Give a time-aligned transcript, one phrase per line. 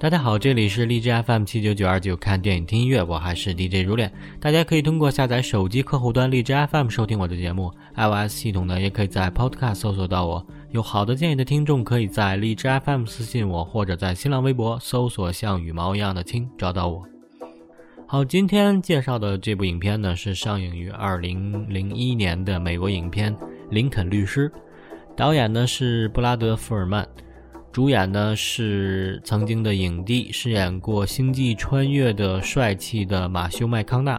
[0.00, 4.12] 大家好，这里是荔枝 FM 七九九二九，看电影听音乐，我还是 DJ 如恋。
[4.40, 10.46] 大家可以通过下载手机客户端荔枝 FM 收听我的节目，iOS 系统呢也可以在 Podcast 搜索到我。
[10.70, 17.02] 有好的建议的听众可以在荔枝 FM 私信我，或者在新浪微博搜索像羽毛一样的青找到我。
[18.06, 23.34] 好，今天介绍的这部影片呢是上映于二零零一年的美国影片
[23.70, 24.48] 《林肯律师》，
[25.16, 27.04] 导演呢是布拉德·福尔曼。
[27.70, 34.18] 主演呢是曾经的影帝，饰演过《星际穿越》的帅气的马修·麦康纳。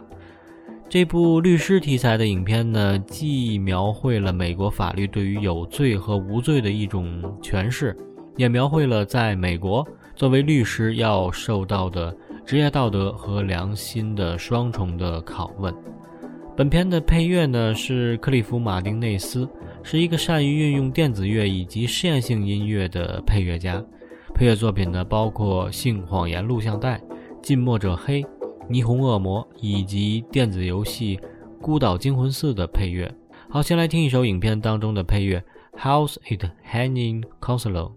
[0.88, 7.96] 这部律师题材的影片呢，既描绘了美国法律对于有罪和无罪的一种诠释，
[8.36, 15.72] 也描绘了在美国作为律师要受到的职业道德和良心的双重的拷问。
[16.56, 19.48] 本片的配乐呢是克利夫·马丁内斯。
[19.82, 23.82] 是一个善于运用电子乐以及试验性音乐的配乐家，
[24.34, 26.98] 配乐作品呢包括《性谎言》录像带、
[27.42, 28.22] 《近墨者黑》、
[28.68, 31.16] 《霓虹恶魔》以及电子游戏
[31.60, 33.12] 《孤岛惊魂四》的配乐。
[33.48, 35.42] 好，先来听一首影片当中的配乐，
[35.78, 37.88] 《House i t Hanging Consolo》。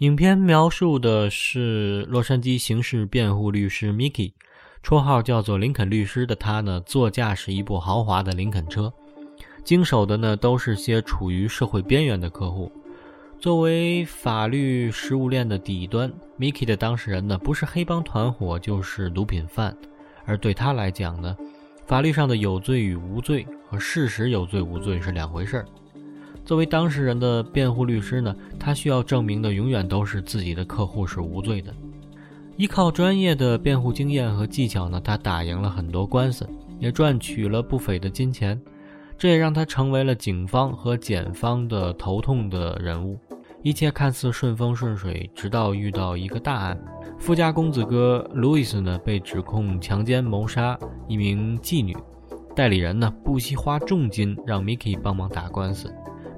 [0.00, 4.34] 影片描述的是洛杉矶刑事辩护律师 m i k e
[4.82, 8.92] 绰号叫做“林肯律师”的他呢，座驾是一部豪华的林肯车，
[9.64, 12.70] 经手的呢都是些处于社会边缘的客户。
[13.38, 19.74] 作为法律食物链的底端 m i k e 的当事人呢，不是黑帮团伙就是毒品犯，
[20.26, 21.34] 而对他来讲呢，
[21.86, 25.64] 法律上的有罪与无罪和事实有罪无罪是两回事儿。
[26.46, 31.74] 作为当事人的辩护律师呢，他需要证明的永远都是自己的客户是无罪的。
[32.56, 36.48] 依靠专业的辩护经验和技巧呢，他打赢了很多官司，
[36.78, 38.58] 也赚取了不菲的金钱。
[39.18, 43.18] 这也让他成为了警方和检方的头痛的人物。
[43.62, 46.78] 一切看似顺风顺水，直到遇到一个大案：
[47.18, 50.78] 富家公子哥路易斯呢被指控强奸谋杀
[51.08, 51.96] 一名妓女。
[52.54, 55.92] 代理人呢不惜花重金让 Mickey 帮忙打官司。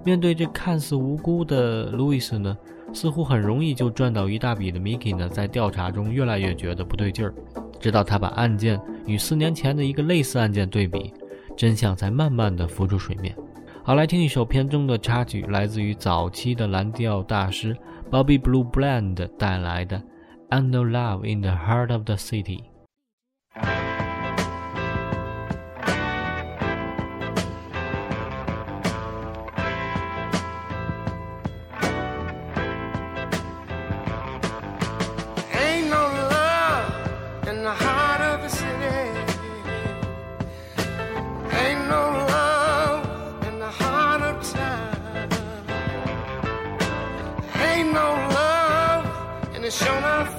[0.08, 2.56] 面对这看似无辜的路易斯呢，
[2.94, 7.34] 似乎很容易就赚到一大笔的 m i Miki 呢，在调查中越来越觉得不对劲儿，
[7.78, 11.12] 直到他把案件与四年前的一个类似案件对比，
[11.58, 13.36] 真相才慢慢的浮出水面。
[13.82, 17.76] 好，来听一首片中的插曲，来自于早期的蓝调大师
[18.10, 19.96] Bobby Blue Bland 带来的
[20.48, 22.56] 《I k n o w Love in the Heart of the City》。
[49.84, 50.34] shown off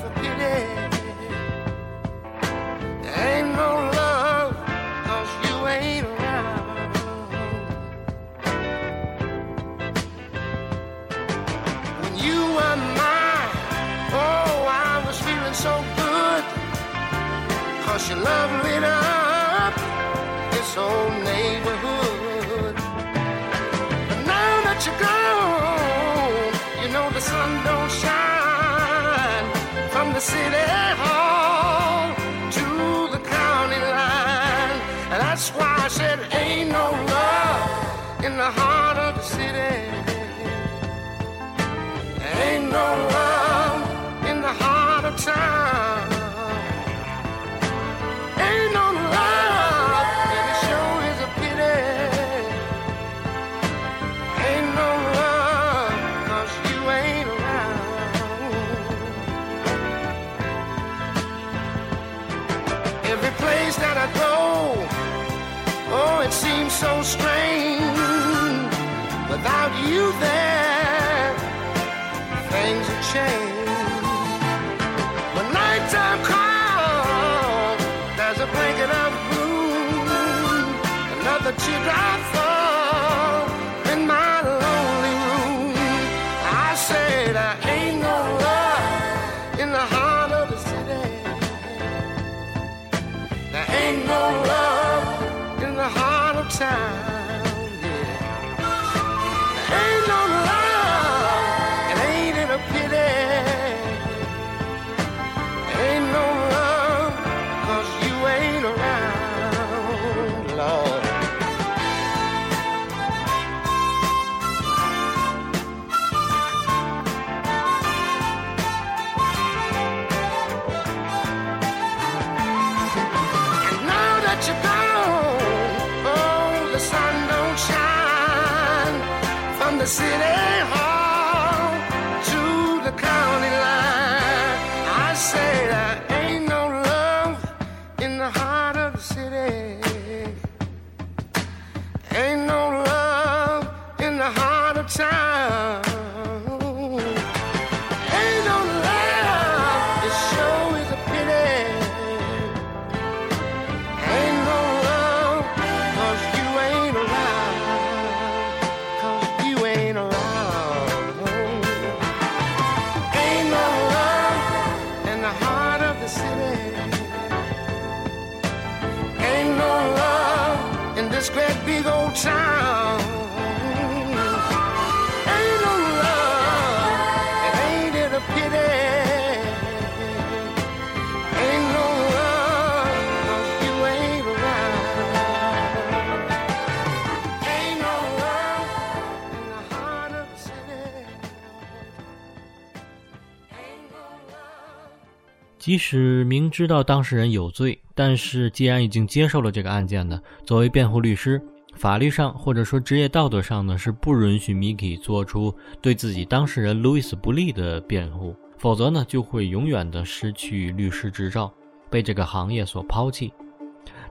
[195.70, 201.40] 即使明知道当事人有罪，但是既然已经接受了这个案件呢，作为辩护律师，
[201.76, 211.54] 法律上或者说职业道德上呢，是不允许 m i k e 做出对自己当事人 Louis 不利的辩护，否则呢，就会永远的失去律师执照，
[211.88, 213.32] 被这个行业所抛弃。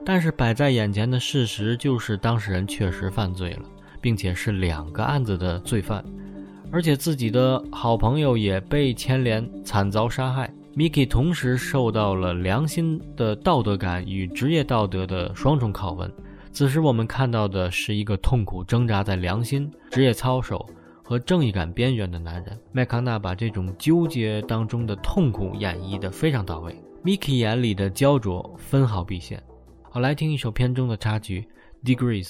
[0.05, 3.63] 但是摆在眼前的事实就是，当事人确实犯罪了，
[3.99, 6.01] 并且是两个案子的罪犯，
[6.71, 10.49] 而且自己的好朋友也被牵连，惨遭杀害。
[10.79, 16.09] Mickey 同时受到了良心的道德感与职业道德的双重拷问。
[16.53, 20.65] 此时我们看到的是一个痛苦挣扎在良心、职业操守
[21.03, 22.57] 和正义感边缘的男人。
[22.71, 29.43] 麦康纳把这种纠结当中的痛苦演绎得非常到位，Mickey 眼里的焦灼分毫毕现。
[29.91, 31.45] 好，来听一首片中的插曲
[31.85, 32.25] 《Degrees》。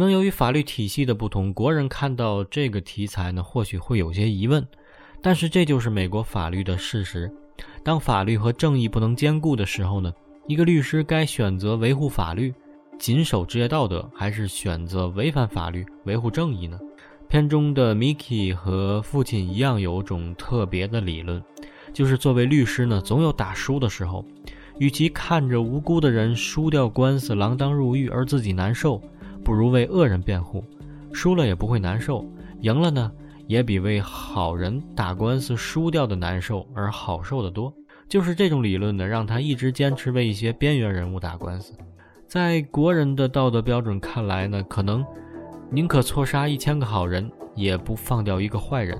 [0.00, 4.66] 可能由于法律体系的不同，国人看到这个题材呢，或许会有些疑问。
[5.20, 7.30] 但是这就是美国法律的事实。
[7.84, 10.10] 当法律和正义不能兼顾的时候呢，
[10.46, 12.50] 一个律师该选择维护法律，
[12.98, 16.78] 谨守职业道德，还是选择违反法律，维护正义呢？
[17.28, 21.44] 片中的 Mickey 和父亲一样，有种特别的理论，
[21.92, 24.24] 就是作为律师呢，总有打输的时候。
[24.78, 28.98] 与其看着无辜的人输掉官司、锒铛入狱，而自己难受。
[29.50, 30.64] 不如为恶人辩护，
[31.12, 32.24] 输了也不会难受，
[32.60, 33.10] 赢了呢
[33.48, 37.74] 也比为好人打官司输掉的难受而好受得多。
[38.08, 41.72] 就是这种理论呢，让他一直坚持为一些边缘人物打官司。
[42.28, 45.04] 在国人的道德标准看来呢，可能
[45.68, 48.96] 宁可错杀一千个好人，也不放掉一个坏人。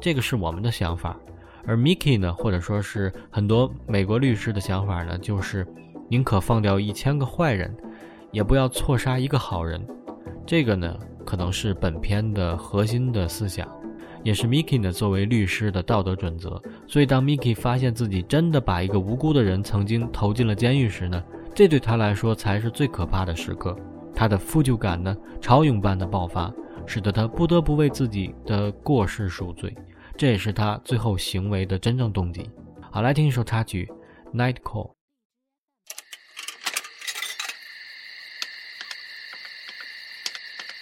[0.00, 1.18] 这个是我们的想法，
[1.66, 5.66] 而 Mickey 呢，或者说是很多美国律师的想法呢，就是
[6.08, 7.76] 宁可放掉一千个坏人。
[8.30, 9.80] 也不要错杀一个好人，
[10.46, 13.66] 这个呢，可能是本片的核心的思想，
[14.22, 16.60] 也是 m i k i 呢作为律师的道德准则。
[16.86, 21.22] 所以，当 m i k i 发现自己真的把一个无辜的人曾经投进了监狱时呢，
[21.54, 23.74] 这对他来说才是最可怕的时刻。
[24.14, 26.52] 他的负疚感呢，潮涌般的爆发，
[26.86, 29.74] 使得他不得不为自己的过失赎罪。
[30.16, 32.50] 这也是他最后行为的真正动机。
[32.90, 33.88] 好，来听一首插曲
[34.36, 34.90] 《Night Call》。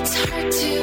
[0.00, 0.75] It's hard to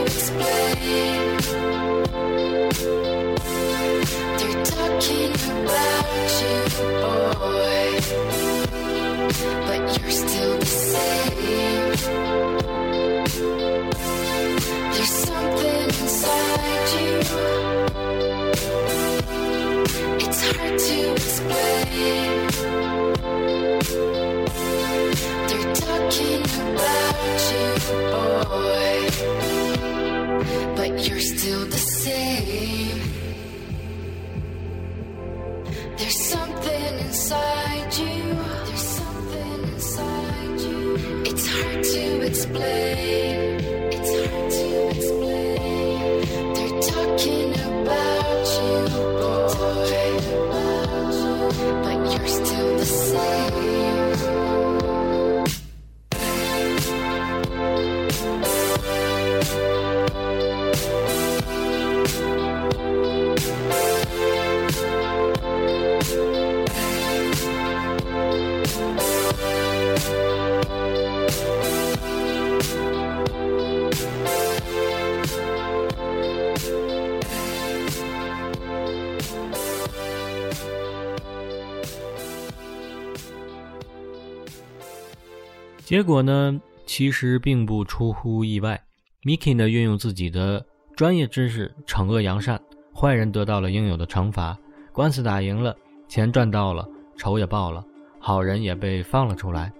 [85.93, 88.81] 结果呢，其实并不出乎意外。
[89.21, 92.59] Mickey 呢，运用自己的专业知识惩恶扬善，
[92.99, 94.57] 坏人得到了应有的惩罚，
[94.91, 95.77] 官司打赢了，
[96.07, 96.83] 钱赚到了，
[97.15, 97.85] 仇也报了，
[98.19, 99.71] 好人也被放了出来。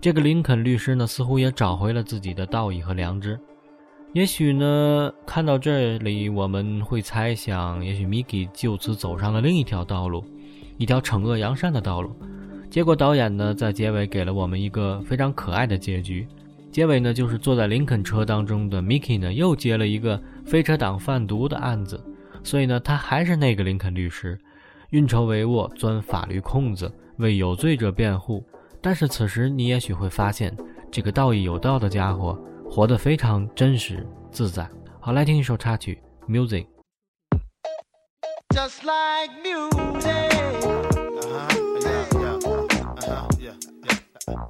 [0.00, 3.38] 这个林肯律师呢，似乎也找回了自己的道义和良知。
[4.12, 10.24] 也许呢，看到这里，我们会猜想，也许 Mickey 就此走上了另一条道路，
[10.78, 12.10] 一条惩恶扬善的道路。
[12.70, 16.26] 结果导演呢，在结尾给了我们一个非常可爱的结局。
[16.70, 22.00] 结尾呢，就是坐在林肯车当中的 Mickey 呢，又接了一个飞车党贩毒的案子，
[22.44, 24.38] 所以呢，他还是那个林肯律师，
[24.90, 28.44] 运筹帷幄，钻法律空子，为有罪者辩护。
[28.80, 30.56] 但是此时你也许会发现，
[30.92, 32.38] 这个道义有道的家伙，
[32.70, 34.66] 活得非常真实自在。
[35.00, 36.64] 好，来听一首插曲，music。
[44.30, 44.44] Just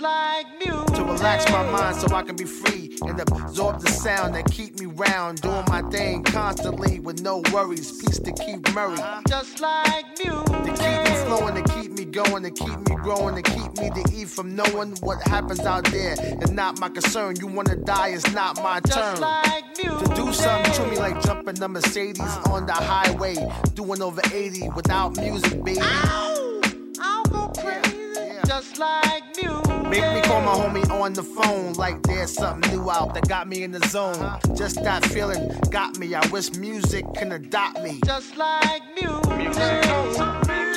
[0.00, 0.86] like music.
[0.94, 4.78] To relax my mind so I can be free and absorb the sound that keep
[4.78, 5.40] me round.
[5.40, 7.90] Doing my thing constantly with no worries.
[8.02, 8.98] Peace to keep Murray.
[8.98, 9.22] Uh-huh.
[9.26, 13.90] Just like music flowing to keep me going, to keep me growing, to keep me
[13.90, 16.14] to eat from knowing what happens out there.
[16.18, 17.36] It's not my concern.
[17.36, 19.20] You wanna die, it's not my turn.
[19.20, 19.82] Like to
[20.16, 23.36] do something to me like jumping the Mercedes uh, on the highway,
[23.74, 25.80] doing over 80 without music, baby.
[25.82, 26.60] Ow!
[27.00, 29.68] I'll go crazy, just like music.
[29.88, 33.48] Make me call my homie on the phone like there's something new out that got
[33.48, 34.14] me in the zone.
[34.16, 34.54] Uh-huh.
[34.56, 36.14] Just that feeling got me.
[36.14, 38.00] I wish music can adopt me.
[38.06, 39.36] Just like music.
[39.36, 40.67] music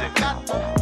[0.00, 0.81] it.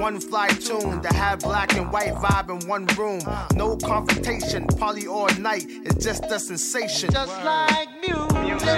[0.00, 3.20] one fly tune to have black and white vibe in one room.
[3.54, 7.10] No confrontation, poly all night, it's just a sensation.
[7.12, 8.40] Just like music.
[8.40, 8.68] music.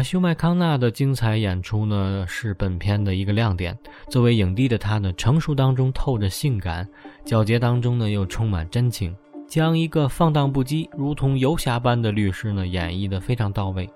[0.00, 3.76] 马修·麦康纳的精彩演出呢，是本片的一个亮点。
[4.08, 6.88] 作为影帝的他呢，成熟当中透着性感，
[7.26, 9.14] 皎洁当中呢又充满真情，
[9.46, 13.90] 将一个放荡不羁、如同游侠般的律师呢演绎得非常到位。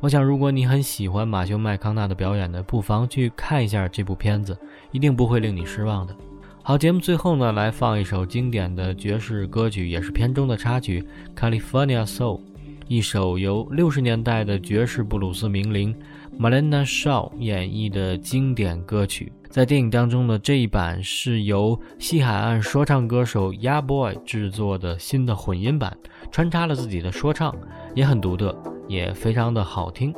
[0.00, 4.56] 我想，如果你很喜欢马修·麦康纳的表演呢，不妨去看一下这部片子，
[4.92, 6.16] 一定不会令你失望的。
[6.62, 11.06] 好，节目最后呢，来放一首经典的爵士歌曲，也是片中的插曲
[11.38, 12.40] 《California Soul》。
[12.86, 15.94] 一首由六十年代的爵士布鲁斯名伶
[16.38, 25.96] Malina Shaw 演绎的经典歌曲，在电影当中的这一版是由西海岸说唱歌手 Ya Boy 制作的新的混音版，
[26.30, 27.54] 穿插了自己的说唱，
[27.94, 28.54] 也很独特，
[28.88, 30.12] 也非常的好听。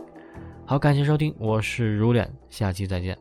[0.64, 3.16] 好，感谢收听，我是如脸，下期再见。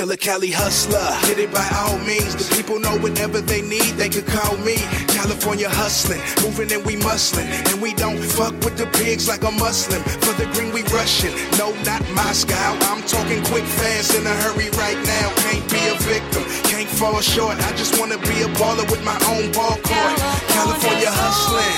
[0.00, 1.12] Killer Cali hustler.
[1.28, 2.32] Get it by all means.
[2.32, 4.76] The people know whatever they need, they could call me.
[5.12, 7.44] California hustling, moving and we muscling.
[7.68, 10.00] And we don't fuck with the pigs like a Muslim.
[10.24, 11.36] For the green, we rushing.
[11.60, 12.72] No, not Moscow.
[12.88, 15.28] I'm talking quick, fast, in a hurry right now.
[15.44, 17.60] Can't be a victim, can't fall short.
[17.60, 20.14] I just wanna be a baller with my own ball court.
[20.48, 21.76] California hustling.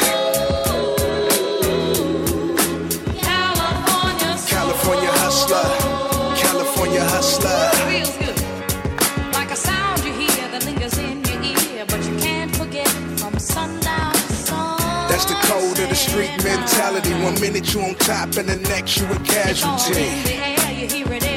[4.47, 5.67] California hustler,
[6.39, 7.72] California hustler.
[15.49, 17.13] code of the street mentality.
[17.23, 20.07] One minute you on top and the next you a casualty.
[20.35, 20.43] It's
[21.03, 21.33] gonna grab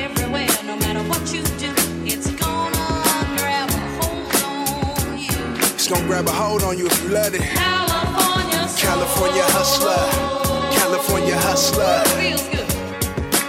[4.66, 5.46] a hold on you.
[5.78, 7.42] It's gonna grab a hold on you if you let it.
[7.42, 10.04] California, California hustler.
[10.80, 12.00] California hustler.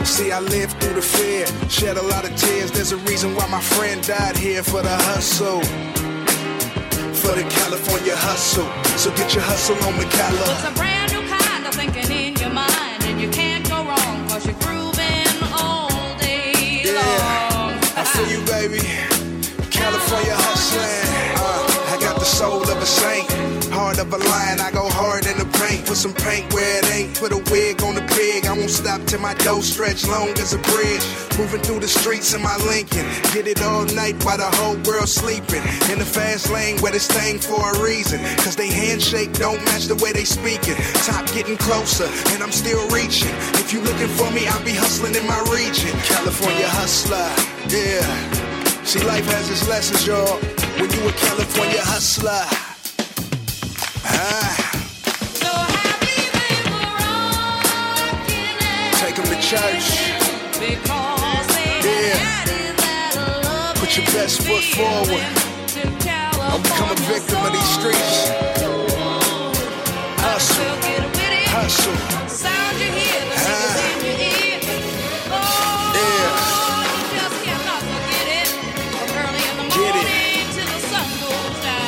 [0.05, 2.71] See, I lived through the fear, shed a lot of tears.
[2.71, 5.63] There's a reason why my friend died here for the hustle
[7.27, 8.69] for the California hustle.
[9.03, 10.47] So get your hustle on McCalla.
[10.55, 14.15] It's a brand new kind of thinking in your mind, and you can't go wrong,
[14.29, 15.91] cause you're grooving all
[16.29, 16.53] day
[16.87, 17.03] yeah,
[17.55, 17.75] long.
[17.99, 18.83] I feel you, baby.
[19.81, 21.07] California hustling.
[21.43, 23.27] Uh, I got the soul of a saint,
[23.77, 24.59] heart of a lion.
[24.61, 25.26] I go hard
[25.59, 27.19] prank, put some paint where it ain't.
[27.19, 30.55] Put a wig on the pig, I won't stop till my dough stretch long as
[30.55, 31.05] a bridge.
[31.41, 35.09] Moving through the streets in my Lincoln, get it all night while the whole world
[35.09, 35.65] sleeping.
[35.93, 39.87] In the fast lane where this thing for a reason, cause they handshake don't match
[39.87, 40.77] the way they speaking.
[41.09, 43.35] Top getting closer, and I'm still reaching.
[43.63, 45.93] If you looking for me, I'll be hustling in my region.
[46.07, 47.29] California hustler,
[47.73, 48.05] yeah.
[48.85, 50.39] See, life has its lessons, y'all.
[50.81, 52.45] When you a California hustler,
[54.05, 54.66] ah.
[59.47, 60.11] church.
[60.59, 61.31] yeah.
[63.79, 65.23] Put your best foot forward.
[66.43, 68.17] I'll become a victim of these streets.
[70.19, 70.75] Hustle.
[71.55, 71.97] Hustle.
[72.27, 72.87] Sound yeah.
[72.91, 74.67] you it.